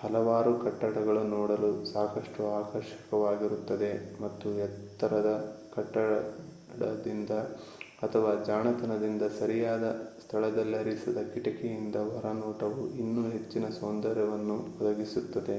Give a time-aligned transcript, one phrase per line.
[0.00, 3.88] ಹಲವಾರು ಕಟ್ಟಡಗಳು ನೋಡಲು ಸಾಕಷ್ಟು ಆಕರ್ಷಕವಾಗಿರುತ್ತದೆ
[4.20, 5.30] ಮತ್ತು ಎತ್ತರದ
[5.72, 7.32] ಕಟ್ಟಡದಿಂದ
[8.02, 9.88] ಅಥವಾ ಜಾಣತನದಿಂದ ಸರಿಯಾದ
[10.18, 15.58] ಸ್ಥಳದಲ್ಲಿರಿಸಿದ ಕಿಟಕಿಯಿಂದ ಹೊರನೋಟವು ಇನ್ನೂ ಹೆಚ್ಚಿನ ಸೌಂದರ್ಯವನ್ನು ಒದಗಿಸುತ್ತದೆ